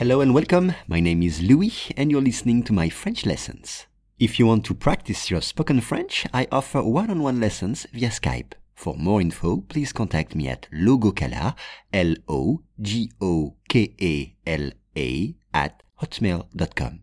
Hello 0.00 0.22
and 0.22 0.32
welcome. 0.32 0.72
My 0.88 0.98
name 0.98 1.22
is 1.22 1.42
Louis 1.42 1.92
and 1.94 2.10
you're 2.10 2.22
listening 2.22 2.62
to 2.62 2.72
my 2.72 2.88
French 2.88 3.26
lessons. 3.26 3.86
If 4.18 4.38
you 4.38 4.46
want 4.46 4.64
to 4.64 4.74
practice 4.74 5.30
your 5.30 5.42
spoken 5.42 5.82
French, 5.82 6.26
I 6.32 6.46
offer 6.50 6.82
one-on-one 6.82 7.38
lessons 7.38 7.86
via 7.92 8.08
Skype. 8.08 8.54
For 8.74 8.96
more 8.96 9.20
info, 9.20 9.58
please 9.58 9.92
contact 9.92 10.34
me 10.34 10.48
at 10.48 10.68
logokala, 10.72 11.54
L-O-G-O-K-A-L-A, 11.92 12.54
at 15.52 15.82
hotmail.com. 16.00 17.00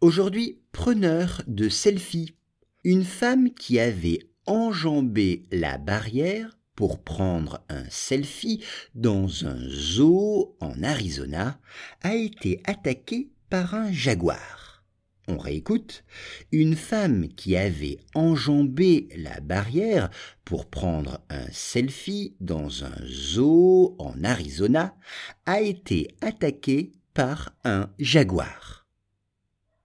Aujourd'hui, 0.00 0.60
preneur 0.70 1.42
de 1.48 1.68
selfie. 1.68 2.36
Une 2.84 3.02
femme 3.02 3.50
qui 3.50 3.80
avait 3.80 4.20
enjambé 4.46 5.48
la 5.50 5.78
barrière 5.78 6.59
pour 6.80 7.02
prendre 7.02 7.62
un 7.68 7.84
selfie 7.90 8.64
dans 8.94 9.44
un 9.44 9.58
zoo 9.68 10.56
en 10.60 10.82
Arizona 10.82 11.60
a 12.00 12.14
été 12.14 12.62
attaquée 12.64 13.28
par 13.50 13.74
un 13.74 13.92
jaguar. 13.92 14.82
On 15.28 15.36
réécoute. 15.36 16.04
Une 16.52 16.76
femme 16.76 17.28
qui 17.28 17.54
avait 17.54 17.98
enjambé 18.14 19.10
la 19.14 19.40
barrière 19.40 20.08
pour 20.46 20.70
prendre 20.70 21.20
un 21.28 21.44
selfie 21.52 22.34
dans 22.40 22.82
un 22.86 22.96
zoo 23.04 23.94
en 23.98 24.24
Arizona 24.24 24.96
a 25.44 25.60
été 25.60 26.08
attaquée 26.22 26.92
par 27.12 27.54
un 27.62 27.90
jaguar. 27.98 28.86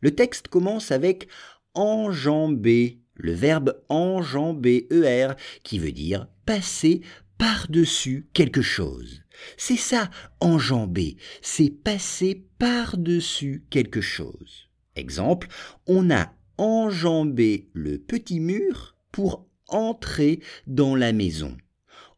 Le 0.00 0.12
texte 0.12 0.48
commence 0.48 0.90
avec 0.90 1.28
enjamber, 1.74 2.98
le 3.22 3.32
verbe 3.32 3.80
enjamber, 3.88 4.86
ER, 4.90 5.34
qui 5.62 5.78
veut 5.78 5.92
dire 5.92 6.28
passer 6.46 7.00
par-dessus 7.38 8.28
quelque 8.32 8.62
chose. 8.62 9.22
C'est 9.56 9.76
ça, 9.76 10.10
enjamber, 10.40 11.16
c'est 11.40 11.70
passer 11.70 12.44
par-dessus 12.58 13.64
quelque 13.70 14.00
chose. 14.00 14.68
Exemple, 14.96 15.48
on 15.86 16.10
a 16.10 16.32
enjambé 16.58 17.70
le 17.72 17.98
petit 17.98 18.40
mur 18.40 18.94
pour 19.12 19.46
entrer 19.68 20.40
dans 20.66 20.94
la 20.94 21.12
maison. 21.12 21.56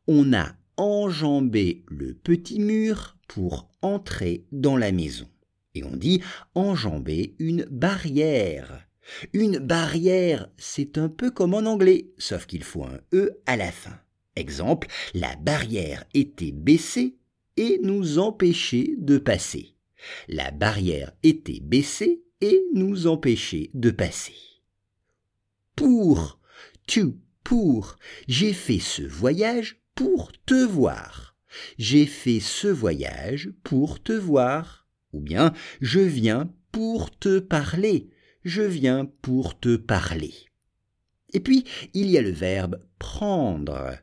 On 0.08 0.32
a 0.32 0.56
enjambé 0.77 1.84
le 1.86 2.14
petit 2.14 2.58
mur 2.58 3.16
pour 3.28 3.70
entrer 3.82 4.44
dans 4.50 4.77
la 4.77 4.90
maison. 4.90 5.28
Et 5.74 5.84
on 5.84 5.96
dit 5.96 6.20
enjamber 6.55 7.34
une 7.38 7.66
barrière. 7.70 8.86
Une 9.33 9.58
barrière, 9.58 10.48
c'est 10.56 10.98
un 10.98 11.08
peu 11.08 11.31
comme 11.31 11.55
en 11.55 11.67
anglais, 11.67 12.11
sauf 12.19 12.47
qu'il 12.47 12.64
faut 12.64 12.84
un 12.84 13.00
E 13.12 13.41
à 13.47 13.56
la 13.56 13.72
fin. 13.72 13.98
Exemple, 14.36 14.89
la 15.14 15.36
barrière 15.36 16.05
était 16.14 16.53
baissée 16.53 17.17
et 17.56 17.78
nous 17.83 18.19
empêchait 18.19 18.95
de 18.98 19.19
passer. 19.19 19.77
La 20.28 20.50
barrière 20.50 21.12
était 21.23 21.61
baissée 21.61 22.23
et 22.41 22.62
nous 22.75 23.06
empêchait 23.06 23.70
de 23.75 23.91
passer. 23.91 24.34
Pour, 25.77 26.41
tu, 26.86 27.17
pour, 27.45 27.97
j'ai 28.28 28.53
fait 28.53 28.78
ce 28.78 29.03
voyage 29.03 29.80
pour 29.95 30.33
te 30.47 30.64
voir. 30.64 31.36
J'ai 31.78 32.06
fait 32.06 32.41
ce 32.41 32.69
voyage 32.69 33.50
pour 33.62 34.03
te 34.03 34.12
voir. 34.12 34.86
Ou 35.12 35.20
bien, 35.20 35.53
je 35.80 36.00
viens 36.00 36.53
pour 36.70 37.11
te 37.11 37.39
parler 37.39 38.08
je 38.44 38.62
viens 38.62 39.06
pour 39.22 39.58
te 39.58 39.76
parler. 39.76 40.34
Et 41.32 41.40
puis, 41.40 41.64
il 41.94 42.10
y 42.10 42.18
a 42.18 42.22
le 42.22 42.30
verbe 42.30 42.80
prendre. 42.98 43.98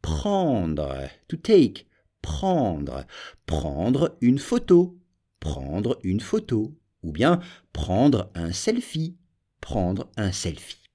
Prendre, 0.00 1.08
to 1.28 1.36
take, 1.36 1.86
prendre, 2.22 3.06
prendre 3.46 4.16
une 4.20 4.38
photo, 4.38 4.98
prendre 5.38 5.98
une 6.02 6.20
photo, 6.20 6.76
ou 7.02 7.12
bien 7.12 7.40
prendre 7.72 8.30
un 8.34 8.52
selfie, 8.52 9.16
prendre 9.60 10.10
un 10.16 10.32
selfie. 10.32 10.90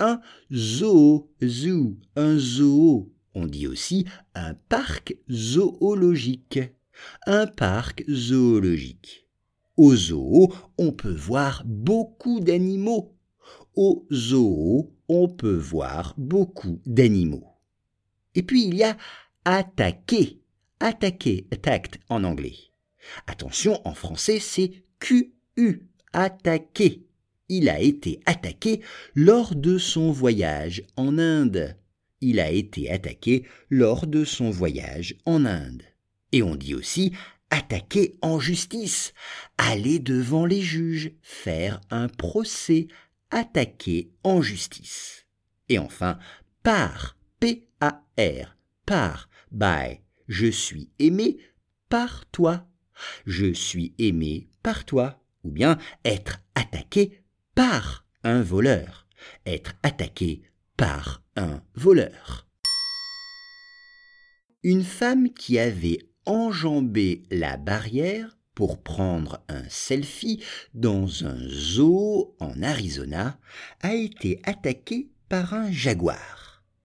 Un 0.00 0.20
zoo, 0.52 1.32
zoo, 1.42 1.96
un 2.16 2.36
zoo. 2.36 3.12
On 3.34 3.46
dit 3.46 3.66
aussi 3.66 4.06
un 4.34 4.54
parc 4.54 5.16
zoologique. 5.30 6.60
Un 7.26 7.46
parc 7.46 8.04
zoologique. 8.08 9.23
Au 9.76 9.94
zoo, 9.96 10.52
on 10.78 10.92
peut 10.92 11.14
voir 11.14 11.62
beaucoup 11.66 12.40
d'animaux. 12.40 13.16
Au 13.74 14.06
zoo, 14.12 14.92
on 15.08 15.28
peut 15.28 15.56
voir 15.56 16.14
beaucoup 16.16 16.80
d'animaux. 16.86 17.48
Et 18.34 18.42
puis 18.42 18.64
il 18.64 18.76
y 18.76 18.84
a 18.84 18.96
attaquer. 19.44 20.40
Attaquer, 20.80 21.46
attacked 21.50 22.00
en 22.08 22.24
anglais. 22.24 22.56
Attention, 23.26 23.80
en 23.86 23.94
français, 23.94 24.38
c'est 24.40 24.84
QU, 24.98 25.88
attaquer. 26.12 27.06
Il 27.48 27.68
a 27.68 27.80
été 27.80 28.20
attaqué 28.26 28.80
lors 29.14 29.54
de 29.54 29.78
son 29.78 30.10
voyage 30.10 30.82
en 30.96 31.18
Inde. 31.18 31.76
Il 32.20 32.40
a 32.40 32.50
été 32.50 32.90
attaqué 32.90 33.44
lors 33.70 34.06
de 34.06 34.24
son 34.24 34.50
voyage 34.50 35.16
en 35.26 35.44
Inde. 35.44 35.82
Et 36.32 36.42
on 36.42 36.56
dit 36.56 36.74
aussi 36.74 37.12
attaquer 37.50 38.16
en 38.22 38.40
justice, 38.40 39.14
aller 39.58 39.98
devant 39.98 40.46
les 40.46 40.62
juges, 40.62 41.12
faire 41.22 41.80
un 41.90 42.08
procès, 42.08 42.88
attaquer 43.30 44.10
en 44.22 44.42
justice. 44.42 45.26
Et 45.68 45.78
enfin, 45.78 46.18
par, 46.62 47.16
P-A-R, 47.40 48.56
par, 48.86 49.28
by, 49.50 50.00
je 50.28 50.46
suis 50.46 50.90
aimé 50.98 51.38
par 51.88 52.26
toi. 52.30 52.66
Je 53.26 53.52
suis 53.52 53.94
aimé 53.98 54.48
par 54.62 54.84
toi. 54.84 55.20
Ou 55.42 55.50
bien 55.50 55.78
être 56.04 56.40
attaqué 56.54 57.22
par 57.54 58.06
un 58.22 58.42
voleur. 58.42 59.06
Être 59.46 59.74
attaqué 59.82 60.42
par 60.76 61.22
un 61.36 61.62
voleur. 61.74 62.46
Une 64.62 64.84
femme 64.84 65.30
qui 65.34 65.58
avait 65.58 65.98
enjamber 66.26 67.22
la 67.30 67.56
barrière 67.56 68.36
pour 68.54 68.82
prendre 68.82 69.40
un 69.48 69.68
selfie 69.68 70.42
dans 70.74 71.24
un 71.24 71.38
zoo 71.48 72.36
en 72.38 72.62
Arizona 72.62 73.38
a 73.82 73.94
été 73.94 74.40
attaqué 74.44 75.08
par 75.28 75.54
un 75.54 75.70
jaguar. 75.72 76.53